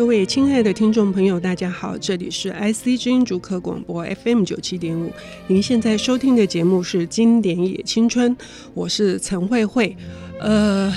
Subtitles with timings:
[0.00, 5.12] 各位亲爱的听众朋友，大家好，这里是 IC 之音主客广播 FM 九七点五，
[5.46, 8.34] 您现在收听的节目是《经典也青春》，
[8.72, 9.94] 我是陈慧慧。
[10.40, 10.90] 呃，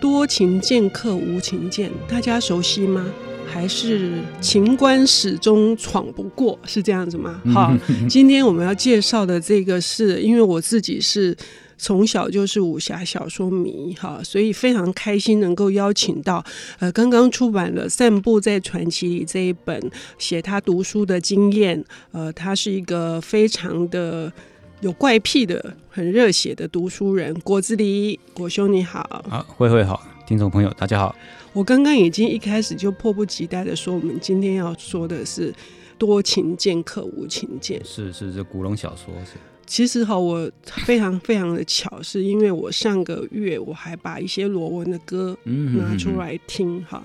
[0.00, 3.06] 多情剑客无情剑，大家熟悉吗？
[3.46, 7.40] 还是情关始终闯不过，是这样子吗？
[7.54, 7.72] 好，
[8.08, 11.36] 今天我们要介绍的这个是，因为我自己是。
[11.78, 16.44] 从小就是武侠小说迷哈，所以非常开心能够邀请到
[16.80, 24.30] 呃刚刚出版了《散步在传奇里》这一本写他读书的经验，呃，他是一个非常的
[24.80, 29.00] 有怪癖的、很热血的读书人，果子狸，果兄你好。
[29.30, 31.14] 啊，慧慧好，听众朋友大家好。
[31.52, 35.54] 我刚刚已经一开始就迫不及待的说，我们今天要说的是
[35.96, 39.32] 多情剑客无情剑，是是是古龙小说是。
[39.68, 40.50] 其实哈，我
[40.86, 47.02] 非常非常的巧，是因为我上个月我还把一些罗文的歌拿出来听哈。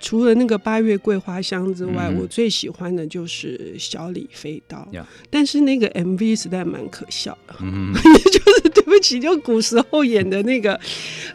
[0.00, 4.88] 除了那个八月桂花香之外，我最喜欢的就是小李飞刀。
[5.30, 10.78] 但是那个 MV 实在蛮可笑的， 就是 对不起，就古时候演的那个。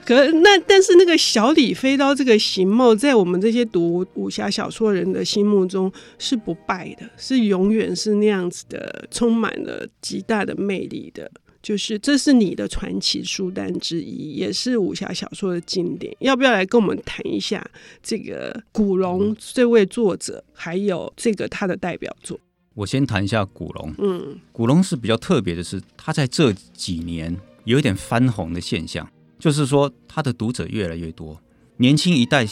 [0.06, 11.32] 可那但是那个小李飞刀这个形貌，在我们这些读武侠小说人的心目中是不败的，是永远是那样子的，充满了极大的魅力的。
[11.62, 16.12] 就是这是你的传奇书单之一，也是武侠小说的经典。
[16.20, 17.64] 要不要来跟我们谈一下
[18.02, 22.40] 这个古龙这位作者，还有这个他的代表作？
[22.74, 23.94] 我先谈一下古龙。
[24.00, 29.08] 嗯，古龙是比较特别的是，他在这几年有一点翻红的现象。
[29.38, 31.42] 就是说，他的读者越来越多，
[31.78, 32.46] 年轻一代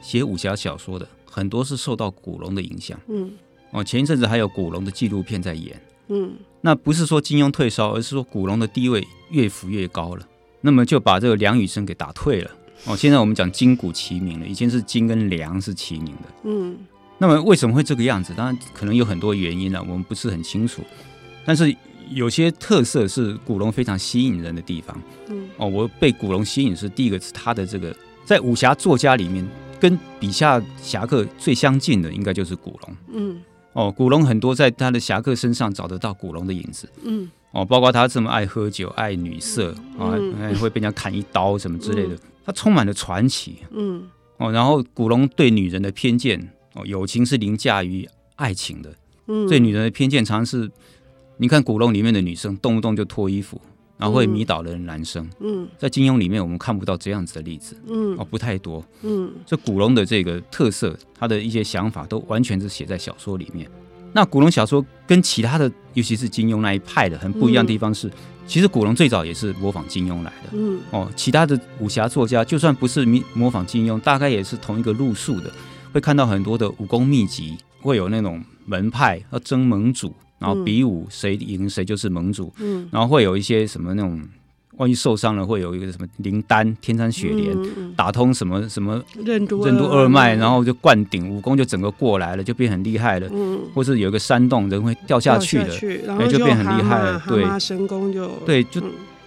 [0.00, 2.96] 写武侠小说的很多是受到古龙的影响。
[3.08, 3.32] 嗯，
[3.72, 5.80] 哦，前一阵子还有古龙的纪录片在演。
[6.06, 10.24] 嗯，那不是说金庸退烧，而是说古龙的地位越浮越高了。
[10.60, 12.50] 那么就把这个梁羽生给打退了。
[12.84, 16.22] 哦，现在我们讲金古齐名了，以前是金跟梁是齐名的。
[16.44, 16.78] 嗯，
[17.18, 18.32] 那么为什么会这个样子？
[18.36, 20.82] 当然可能有很多原因了，我们不是很清楚。
[21.44, 21.74] 但是。
[22.12, 24.96] 有些特色是古龙非常吸引人的地方。
[25.28, 27.92] 嗯，哦，我被古龙吸引是第一个是他的这个
[28.24, 29.44] 在武侠作家里面
[29.80, 32.96] 跟笔下侠客最相近的，应该就是古龙。
[33.12, 33.42] 嗯，
[33.72, 36.88] 哦，古龙很多在他的侠客身上找得到古龙的影子。
[37.02, 43.56] 嗯，哦，包括他这么爱喝酒、爱女色啊，还会被人家砍一刀什么之类的，他充满了传奇。
[43.72, 48.94] 嗯，哦，然后古龙对女人的偏见，哦，友情是凌驾于爱情的。
[49.26, 50.70] 嗯，对女人的偏见常常是。
[51.38, 53.60] 你看古龙里面的女生动不动就脱衣服，
[53.98, 55.28] 然后会迷倒了男生。
[55.40, 57.76] 嗯，在金庸里面我们看不到这样子的例子。
[57.86, 58.82] 嗯，哦，不太多。
[59.02, 63.70] 嗯，这古龙的这个特色，他的一些想法都完全是写在小说里面。
[64.14, 68.10] 那古龙小说跟其他的，尤其是金庸那一派的很不一样的地方是，
[68.46, 70.48] 其实古龙最早也是模仿金庸来的。
[70.52, 73.04] 嗯，哦，其他的武侠作家就算不是
[73.34, 75.52] 模仿金庸，大概也是同一个路数的，
[75.96, 80.12] 会看到很多的武功秘籍，会有那种门派要争盟主。
[80.38, 84.22] 然后比武谁赢谁就是盟主，嗯，然后会有一些什么那种，
[84.76, 95.74] 万一受伤了会有一个什么灵丹天山雪莲，嗯嗯、打通什么什么任督任督二脉，然后就灌顶武功就整个过来了，就变很厉害了，嗯，或是有一个山洞人会掉下去的，
[96.04, 98.82] 然后就，就变很厉害了，对，神功就对就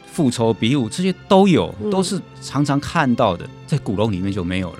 [0.06, 4.80] 复仇比武这些都有，嗯、都是常常看到的，在古龙里面就没有了。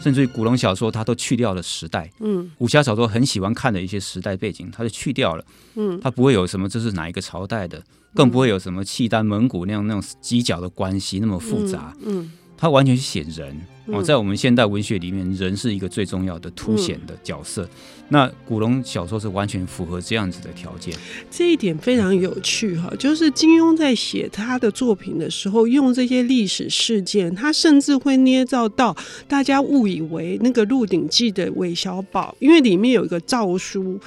[0.00, 2.10] 甚至于古龙小说，他都去掉了时代。
[2.20, 5.44] 嗯，武侠小说很喜欢看的一些时代背景，他就去掉了。
[5.74, 7.82] 嗯，他不会有什么这是哪一个朝代的，
[8.14, 11.94] 更不会有什么契丹、蒙古那样那种犄角的关系那么复杂。
[12.00, 12.22] 嗯。
[12.22, 17.68] 嗯他完全是写人哦，在我们现代文学里面，人是一个最重要的凸显的角色。
[18.08, 20.94] 那古龙小说是完全符合这样子的条件，
[21.30, 22.92] 这一点非常有趣哈。
[22.98, 28.96] 就是金庸在写他的作品的时候，用这些历史事件，他甚至会捏造到
[29.28, 34.00] 大家误以为那个《鹿鼎记》的韦小宝，因为里面有一个诏书。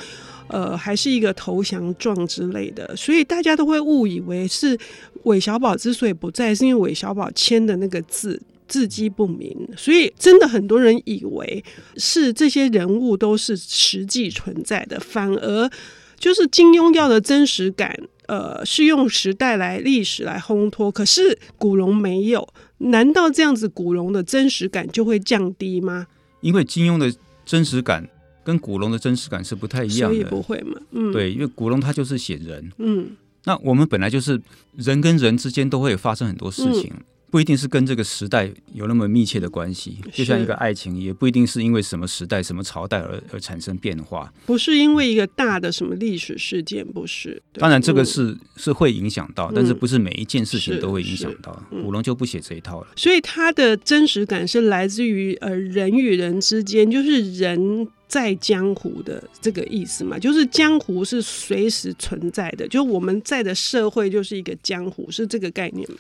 [0.50, 4.80] 呃，还是一个投降状之类的，所以大家都会误以为是
[5.24, 11.64] 韦小宝之所以不在，是因为韦小宝签的那个字字迹不明，所以真的很多人以为
[11.96, 15.70] 是这些人物都是实际存在的，反而
[16.18, 17.98] 就是金庸要的真实感，
[18.28, 22.48] 呃，是用时代来历史来烘托，可是古龙没有，
[22.80, 26.08] 难道这样子古龙的真实感就会降低吗？
[26.42, 27.14] 因为金庸的
[27.46, 28.08] 真实感。
[28.48, 30.80] 跟古龙的真实感是不太一样的，所以不会嘛？
[30.92, 33.10] 嗯，对，因为古龙他就是写人，嗯，
[33.44, 34.42] 那我们本来就是
[34.78, 44.32] 人跟人之间都会发生很多事情，嗯、不一定是跟这个时代有那么密切的关系，就像一个爱情，也不一定是因为什么时代、什么朝代而而产生变化。
[44.46, 47.42] 不是因为一个大的什么历史事件，不是。
[47.54, 51.62] 当然，这个是、嗯、是会影响到，但是不是每一件事情都会影响到。
[51.70, 52.88] 古龙就不写这一套了。
[52.96, 65.98] 所以他的真实感是来自于呃人与人之间，就是人在江湖的这个意思嘛，就是江湖是随时存在的，就我们在的社会就是一个江湖，是这个概念嘛。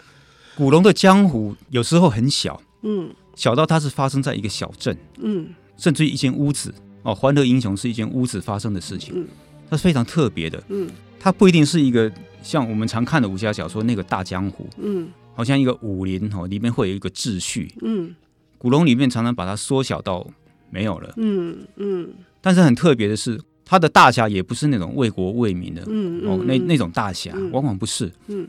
[0.58, 6.74] 古龙的江湖有时候很小，嗯，小到它是发生在一个小镇，嗯，甚至于一间屋子
[7.04, 9.28] 哦，欢乐英雄是一间屋子发生的事情，嗯，
[9.70, 10.90] 它是非常特别的，嗯，
[11.20, 12.12] 它不一定是一个
[12.42, 18.16] 像我们常看的武侠小说那个大江湖，嗯，好像一个武林哦，里面会有一个秩序，嗯，
[18.58, 20.28] 古龙里面常常把它缩小到
[20.72, 22.10] 没有了，嗯嗯，
[22.42, 28.48] 但是很特别的是，他的大侠也不是那种为国为民的，嗯哦，那那种大侠往往不是，嗯。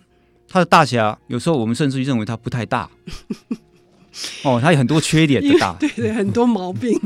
[0.48, 2.88] 他的大侠有时候我们甚至于认为他不太大，
[4.42, 6.98] 哦，他有很多缺点的大， 对对，很多毛病，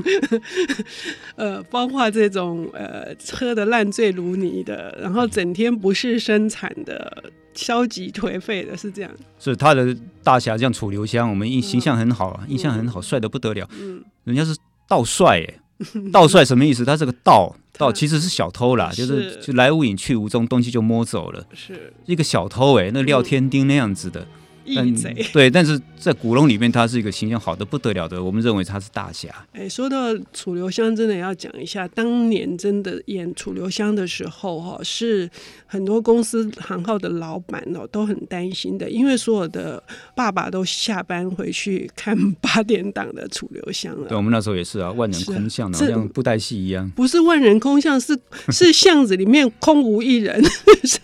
[1.37, 7.25] 呃，包括这种呃喝的烂醉如泥的，然后整天不是生产的，
[7.55, 9.11] 消极颓废的，是这样。
[9.39, 14.56] 是他的大侠像楚留香，我们印形象很好啊，嗯、印象很好，帅的不得了，嗯，人家是
[14.88, 15.59] 倒帅哎。
[16.12, 16.84] 盗帅什么意思？
[16.84, 24.20] 他这个盗盗其实是小偷啦，就是就来无影去无踪，东西就摸走了，是一个小偷哎、欸，那廖天丁那样子的。
[24.20, 24.26] 嗯
[24.64, 29.29] 义贼对，但是在古龙里面，他是一个形象好的不得了的，我们认为他是大侠。
[29.53, 35.29] 哎，说到楚留香，真的要讲一下，当年真的演楚留香的时候，哈，是
[35.67, 39.82] 很多公司行号的老板哦都很担心的，因为所有的
[40.14, 44.09] 爸爸都下班回去看 八点档的楚留香了。
[44.09, 46.91] 对，我们那时候也是啊，万人空巷，好像布袋戏一样。
[46.91, 48.19] 不是万人空巷，是
[48.50, 50.43] 是巷子里面空无一人。
[50.85, 50.99] 是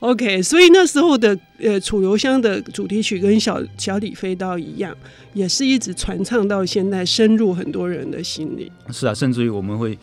[0.00, 2.34] OK，所以那时候的呃楚留香。
[2.44, 4.94] 的主题曲跟小小李飞刀一样，
[5.32, 8.70] 也是一直传唱到现在，深入很多人的心里。
[8.92, 9.98] 是啊，甚至于我们会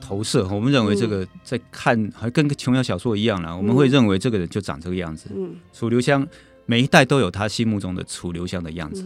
[0.00, 3.54] 投射，我们认为这个在看，还跟琼瑶小说一样啦。
[3.54, 5.28] 我们会认为这个人就长这个样子。
[5.36, 6.26] 嗯，楚留香
[6.64, 9.04] 每一代都有他心目中的楚留香的样子。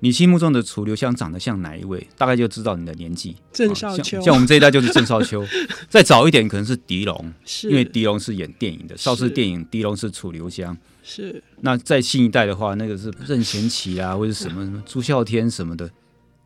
[0.00, 2.06] 你心目中的楚留香长得像哪一位？
[2.16, 3.36] 大概就知道你的年纪。
[3.52, 5.46] 郑少秋，像，像我们这一代就是郑少秋。
[5.88, 10.76] 再早一点可能是狄龙，是因为狄龙是演电影的，邵氏电影，狄龙是楚留香。
[11.02, 15.90] 是，那在新一代的话，那个是任贤齐啊，或者什么什么朱孝天什么的，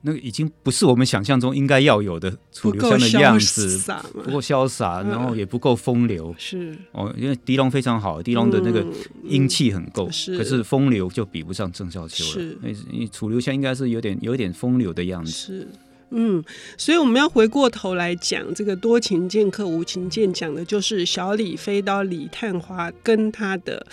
[0.06, 3.78] 那个已经不是我们想象中应该要有的楚留香的样子，
[4.12, 6.34] 不够潇洒，然后也不够风流。
[6.38, 8.84] 是哦，因为狄龙非常好，狄龙的那个
[9.24, 12.30] 英气很够，可是风流就比不上郑少秋了。
[12.32, 12.58] 是，
[12.90, 15.30] 你楚留香应该是有点有点风流的样子。
[15.30, 15.68] 是，
[16.10, 16.44] 嗯，
[16.76, 23.86] 所以我们要回过头来讲这个多情剑客无情剑，讲的就是小李飞刀李探花跟他的。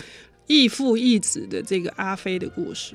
[0.47, 2.93] 义父义子的这个阿飞的故事，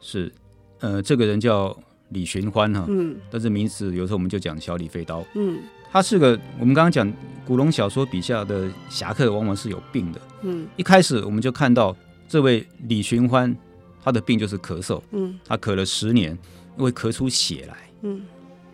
[0.00, 0.30] 是，
[0.78, 1.76] 呃，这个人叫
[2.10, 5.58] 李寻欢哈，嗯，但是名字有时候我们就讲小李飞刀，嗯，
[5.90, 7.12] 他是个我们刚刚讲
[7.46, 11.96] 古龙小说笔下的侠客，往往是有病的，嗯，一开始我们就看到
[12.28, 13.54] 这位李寻欢，
[14.02, 16.36] 他的病就是咳嗽，嗯，他咳了十年，
[16.76, 18.22] 会咳出血来，嗯，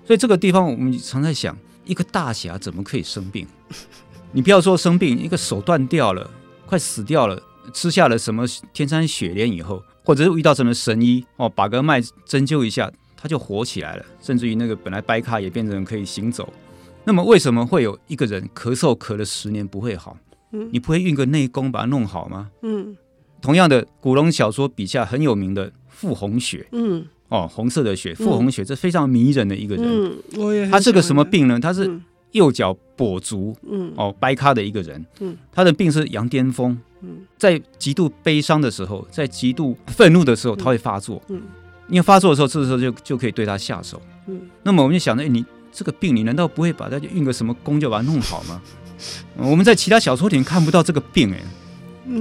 [0.05, 3.47] 所以这个地方我们常在想，一个大侠怎么可以生病？
[4.32, 6.31] 你不要说生病，一个手断掉了，
[6.67, 7.43] 快死掉了。
[7.75, 16.50] 吃下了什么天山雪莲以后，或者是遇到什么神医哦，把个脉针灸一下，他就活起来了，甚至于那个本来掰咖也变成可以行走。
[17.05, 20.17] 那么为什么会有一个人咳嗽咳了十年不会好？
[20.52, 22.50] 嗯，你不会运个内功把它弄好吗？
[22.62, 22.96] 嗯，
[23.43, 29.84] 同样的，古龙小说笔下很有名的傅红雪，嗯，哦，红色的雪，傅红雪，这非常迷人的一个人。
[29.86, 30.67] 嗯，我也。
[30.69, 31.60] 他是个什么病呢？
[31.60, 32.00] 他是
[32.32, 35.05] 右脚跛足，嗯，哦，掰咖的一个人。
[35.20, 36.79] 嗯，他的病是羊癫疯。
[37.03, 41.22] 嗯在极度悲伤的时候，在极度愤怒的时候，他会发作。
[41.29, 41.41] 嗯，
[41.91, 44.01] 因为发作的时候，这个时候就就可以对他下手。
[44.27, 48.63] 嗯，那么我们就想着，哎，你这个病，你难道不会把它运个什么功就把它弄好吗？
[49.37, 51.43] 我们在其他小说里面看不到这个病，哎，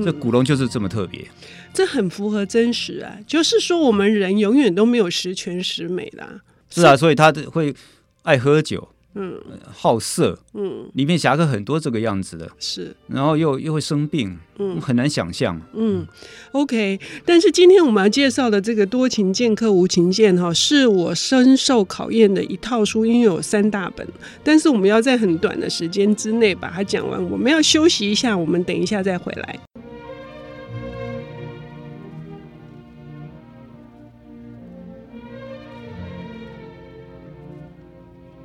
[0.03, 1.25] 这古龙就是这么特别。
[1.73, 6.41] 这很符合真实啊，就是说我们人永远都没有十全十美的。
[6.69, 7.75] 是啊，所以他会
[8.23, 8.89] 爱喝酒。
[9.15, 9.39] 嗯，
[9.71, 16.05] 好色，嗯，里面侠客很多这个样子的，是，然后又又会生病，嗯，很难想象，嗯
[16.51, 24.07] ，OK，但是今天我们要介绍的这个多情剑客无情剑哈，是我深受考验的一套书，因为有三大本，
[24.43, 29.59] 但是我们要在很短的时间之内把它讲完，我们要休息一下，我们等一下再回来。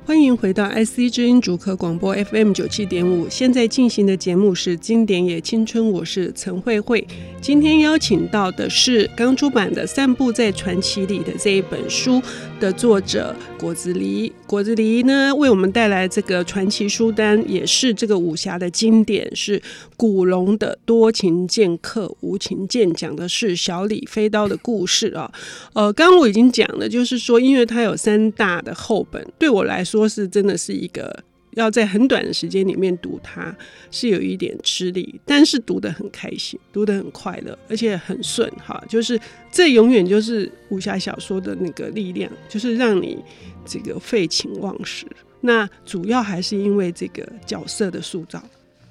[0.05, 7.05] 欢迎回到 IC 之音主客广播 FM 九七点五，现在进行的节目是《经典也青春》，我是陈慧慧。
[7.41, 12.21] 今天邀请到的是刚出版的《散步在传奇里》的这一本书
[12.59, 14.31] 的作者果子狸。
[14.45, 19.59] 果子狸呢，为我们带来这个传奇书单，也是这个武侠的经典，是
[19.97, 25.31] 古龙的《多情剑客无情剑》，讲的是小李飞刀的故事啊。
[25.73, 29.94] 呃，刚我已经讲了，就是说，因为它有三大的厚本，对我来说。
[29.95, 33.55] 说是真的是一个要在很短的时间里面读它，
[33.89, 38.83] 是有一点吃力，但是读得很开心，读得很快乐，而且很顺哈。
[38.89, 39.17] 就是
[39.49, 43.17] 这永远就是武侠小说的那个力量，就是让你
[43.65, 45.05] 这个废寝忘食。
[45.39, 48.43] 那主要还是因为这个角色的塑造。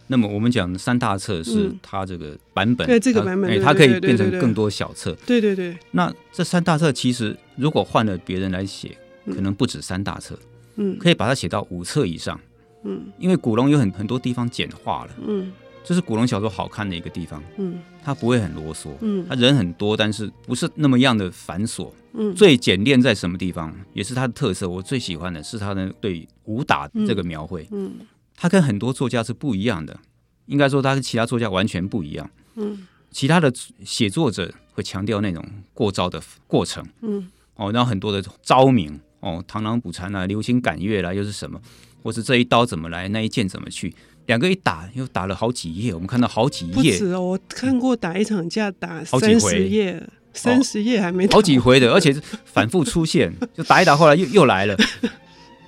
[0.06, 5.14] 那么我们讲的三大册是它这个版本，对这个版本，它可以变成更多小册。
[5.26, 5.76] 对对对。
[5.90, 8.96] 那这三大册其实如果换了别人来写，
[9.26, 10.38] 可能不止三大册。
[10.40, 10.53] 嗯，
[10.98, 12.38] 可以把它写到五册以上，
[12.82, 15.52] 嗯，因为古龙有很很多地方简化了，嗯，
[15.82, 24.68] 这是古龙小说好看的一个地方，嗯，他不会很啰嗦，嗯，他人很多，但是不是那么样的繁琐，嗯，最简练在什么地方，也是他的特色。
[24.68, 27.92] 我最喜欢的是他的对武打这个描绘，嗯，
[28.36, 29.98] 他跟很多作家是不一样的，
[30.46, 33.52] 应该说他跟其他作家完全不一样，嗯，其他的
[33.84, 39.00] 写作者会强调那种过招的过程，嗯，哦，然后很多的招名。
[39.24, 41.58] 哦，螳螂捕蝉啊，流星赶月啦，又是什么？
[42.02, 43.94] 或是这一刀怎么来，那一剑怎么去？
[44.26, 46.74] 两个一打又打了好几页，我们看到好几页。
[46.74, 51.34] 不止哦，我看过打一场架打三十页，三十页还没打。
[51.34, 54.76] 好几回的，而且是反复出现， 就打一打，后来又又来了。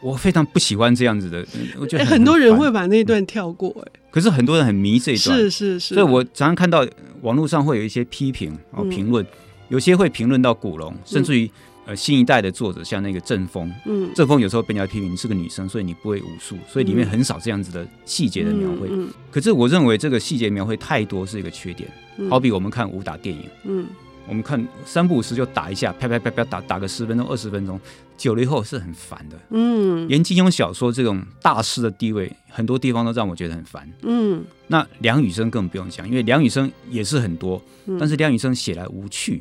[0.03, 1.47] 我非常不喜欢这样子的，
[1.81, 5.95] 我觉得很，很多人会把那段跳过，哎，可是很多人很迷这一段，是是是。
[5.95, 6.87] 所以我常常看到
[7.23, 9.27] 网络上会有一些批评哦，评论，
[9.71, 11.51] 有些会评论到古龙，甚至于。
[11.87, 18.89] 呃，新一代的作者像那个郑峰，嗯，郑峰有时候被人家批评你是个女生，所以你不会武术，所以里面很少这样子的细节的描绘。
[18.89, 21.89] 嗯嗯嗯、可是我认为这个细节描绘太多是一个缺点。
[22.19, 23.87] 嗯、好比我们看武打电影，嗯，
[24.27, 27.81] 我们看三不五时就打一下，啪啪啪啪打打个十分钟、二十分钟，
[28.17, 29.39] 久了以后是很烦的。
[29.51, 33.89] 嗯，连金庸小说这种大师的地位，很多地方都让我觉得很烦。
[34.03, 39.41] 嗯，那梁羽生更不用讲，因为梁羽生也是很多，嗯、但是梁羽生写来无趣。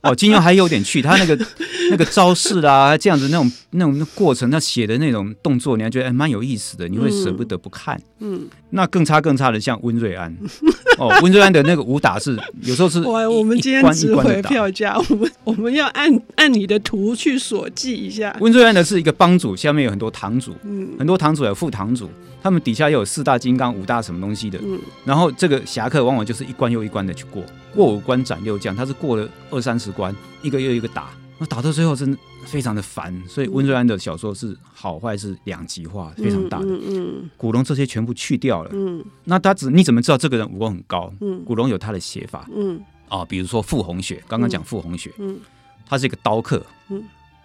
[0.00, 1.36] 哦，金庸还有点趣，他那个
[1.90, 8.00] 那个招式啊，这样子那种那种过程，他写的那种动作，你还觉得蛮有意思的，你会舍不得不看。
[8.20, 10.32] 嗯，那更差更差的像温瑞安，
[10.98, 18.36] 哦，温瑞安的那个武打是有时候是，哇，我们今天值回票价，我们我们要按按你的图去锁记一下。
[18.40, 22.08] 温瑞安的是一个帮主，下面有很多堂主，嗯，很多堂主有副堂主，
[22.40, 27.42] 他们底下又有四大金刚、五大什么东西的，嗯，然后这个侠客往往就是一关又一关的去过。
[27.74, 33.14] 过五关斩六将，他是过了二三十关，一个又一个打，那打到最后真的非常的烦。
[33.28, 36.66] 所以温瑞安的小说是好坏是两极化，非常大的。
[36.66, 38.70] 嗯，嗯，嗯，古龙这些全部去掉了。
[38.72, 41.12] 嗯，那他只你怎么知道这个人武功很高？
[41.20, 42.48] 嗯，古龙有他的写法。
[42.54, 45.38] 嗯，啊，比如说傅红雪，刚刚讲傅红雪，嗯，
[45.86, 47.02] 他是一个刀客，嗯，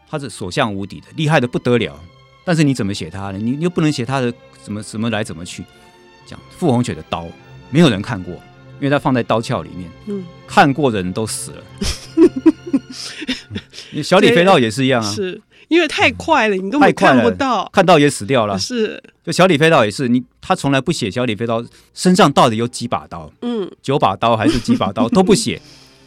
[0.09, 2.00] 他是所向无敌的，厉害的不得了。
[2.45, 3.38] 但是你怎么写他呢？
[3.38, 5.63] 你又不能写他的怎么怎么来怎么去。
[6.25, 7.27] 讲傅红雪的刀，
[7.69, 8.33] 没有人看过。
[8.83, 11.63] 因为它放在刀鞘里面，嗯，看过的人都死了。
[14.03, 18.59] 小李飞刀也是一样啊，是因为太快了，你根本看不到，看到也死掉了。
[18.59, 21.63] 是，就小李飞刀也是，你他从来不写小李飞刀
[21.93, 25.07] 身上到底有几把刀，嗯，九把刀还是几把刀？
[25.15, 25.61] 都不写。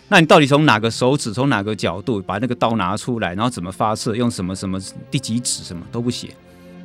[0.08, 4.78] 那你到底从哪个手指，从哪个角度把那个刀拿出来，然后怎么发射，用什么什么
[5.10, 6.28] 第几指什么都不写，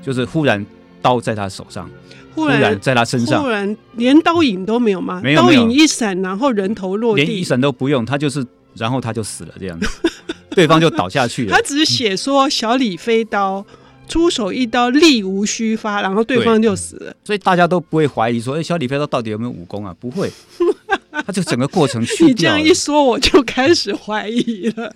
[0.01, 0.65] 就是忽然
[1.01, 1.89] 刀在他手上。
[2.33, 5.19] 忽然，在他身上，忽然连刀影都没有吗？
[5.21, 8.45] 没有，刀影一闪，然后人头落地，连一闪都不用，他就是，
[8.77, 9.87] 然后他就死了，这样子，
[10.55, 11.53] 对方就倒下去了。
[11.53, 13.65] 他只是写说小李飞刀
[14.07, 19.93] 出手一刀力无虚发，然后对方就死了，所以大家都不会怀疑说，哎，小李飞刀到底有没有武功啊？
[19.99, 20.31] 不会，
[21.11, 22.27] 他就整个过程去掉。
[22.27, 24.93] 你这样一说，我就开始怀疑了。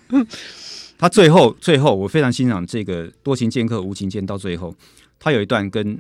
[0.97, 4.75] 他最后，最后，我非常欣赏这个多情剑客无情剑，到最后，
[5.19, 5.99] 他有一段跟。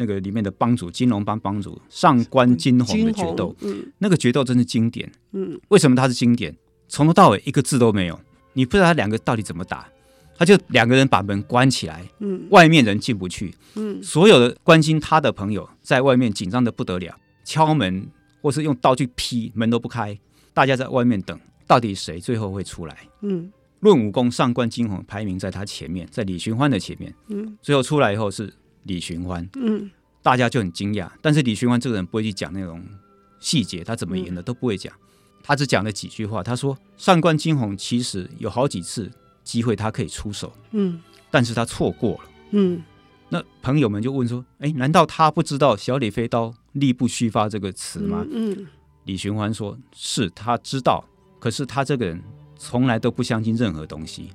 [0.00, 6.56] 那个里面的帮主金龙帮帮主上官金鸿的决斗，嗯，那个决斗真是经典，嗯，为什么他是经典？
[6.86, 8.16] 从头到尾一个字都没有，
[8.52, 9.88] 你不知道他两个到底怎么打，
[10.36, 18.06] 他就两个人把门关起来，嗯，外面人进不去，嗯，所有的关心他的朋友在外面紧张的不得了，敲门
[18.40, 20.16] 或是用刀去劈门都不开，
[20.54, 22.96] 大家在外面等，到底谁最后会出来？
[23.22, 23.50] 嗯，
[23.80, 28.52] 论武功，上官金鸿排名在他前面，在李寻欢的前面，嗯，最后出来以后是。
[28.84, 29.90] 李寻欢，嗯，
[30.22, 31.10] 大家就很惊讶。
[31.20, 32.82] 但是李寻欢这个人不会去讲那种
[33.38, 34.90] 细节，他怎么赢的都不会讲，
[35.42, 36.42] 他只讲了几句话。
[36.42, 39.10] 他说：“上官金鸿其实有好几次
[39.44, 40.98] 机会他可以出手，嗯，
[41.30, 42.20] 但是他错过了，
[42.52, 42.82] 嗯，
[43.28, 48.66] 那朋友们就问说：“哎，难道他不知道‘小李飞刀，力不虚发’这个词吗？”嗯，嗯
[49.04, 51.04] 李寻欢说：“是他知道，
[51.38, 52.22] 可是他这个人
[52.58, 54.30] 从来都不相信任何东西，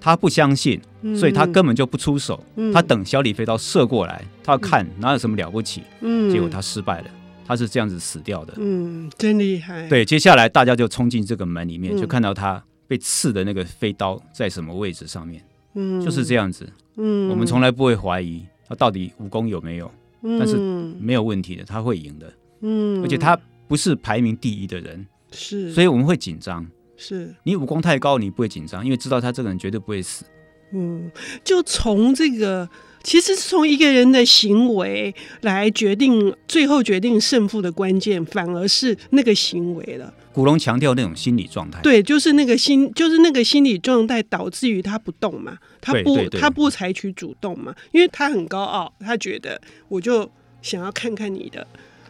[0.00, 0.80] 他不相信，
[1.14, 2.42] 所以他根本就不出手。
[2.56, 5.82] 嗯、他等小李飞刀射过来，他要看哪有什么了不起。
[6.00, 7.10] 嗯，结果他失败了，
[7.46, 8.54] 他是这样子死掉的。
[8.56, 9.88] 嗯，真厉害。
[9.88, 15.44] 对，接下来大家就冲进这个门里面，嗯、就看到他被刺的那个飞刀在什么位置上面。
[15.74, 16.66] 嗯，就是这样子。”
[16.98, 19.92] 嗯，我们从来不会怀疑他到底武功有没有，
[20.22, 20.56] 嗯、但是
[20.98, 22.32] 没有问题的，他会赢的。
[22.62, 26.66] 嗯，而且他不是排名第一的人，是，所以我们会紧张。
[26.96, 30.24] 是你武功太高，你不会紧张，因为知道他这个人绝对不会死。
[30.72, 31.10] 嗯，
[31.44, 32.68] 就从这个，
[33.04, 40.12] 其实是从一个人的行为来决定，最后决定胜负的关键，反而是那个行为了。
[40.32, 50.28] 古龙强调那种心理状态，对，就是那个心，就是那个心理状态导致于他不动嘛，他不，他不采取主动嘛，因为他很高傲，他觉得我就
[50.60, 51.64] 想要看看你的，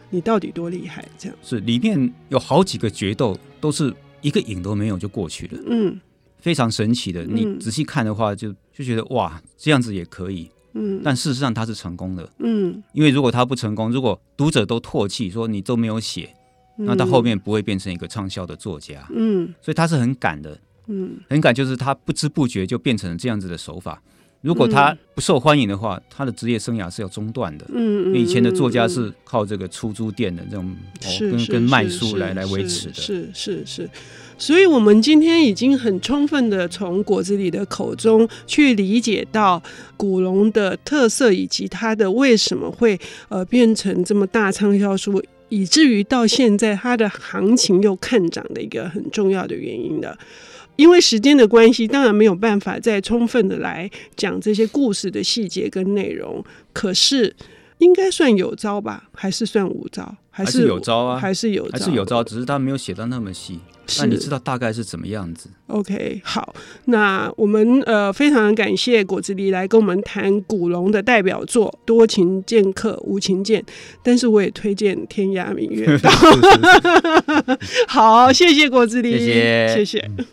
[0.09, 5.99] 你到底多厉害，这样是里面有好几个决斗都是一个影都没有就过去了，嗯，
[6.39, 16.33] 非常神奇的，你仔细看的话就就觉得哇，这样子也可以，嗯，但事实上他是成功的，嗯，因为如果他不成功，如果读者都唾弃说你都没有写。
[16.79, 20.55] 那到后面不会变成一个畅销的作家，嗯，所以他是很敢的，
[20.85, 23.99] 嗯，很敢，就是他不知不觉就变成了这样子的手法。
[24.41, 30.75] 如果他不受欢迎的话，他的职业生涯是要中断的，嗯，因为以前的作家是靠这个出租店的这种
[31.05, 33.89] 哦，跟跟卖书来来维持的，是是是。
[34.37, 39.61] 所以我们今天已经很充分的从果子里的口中去理解到
[39.97, 45.21] 古龙的特色，以及他的为什么会呃变成这么大畅销书。
[45.49, 50.17] 以至于到现在，它的行情又看涨的一个很重要的原因的，
[50.75, 56.43] 因为时间的关系，当然没有办法再充分的来讲这些故事的细节跟内容。
[56.73, 57.35] 可是，
[57.77, 59.09] 应该算有招吧？
[59.13, 60.15] 还是算无招？
[60.29, 61.19] 还是，还是有招啊？
[61.19, 61.71] 还是有招？
[61.71, 62.23] 还是有招？
[62.23, 63.59] 只是他没有写到那么细。
[63.99, 66.53] 那你知道大概是怎么样子？OK，好，
[66.85, 73.61] 那我们呃非常感谢果子狸来跟我们谈古龙的代表作《多情剑客无情剑》，
[74.03, 76.09] 但是我也推荐《天涯明月刀》。
[77.87, 80.11] 好，谢谢果子狸，谢谢，谢谢。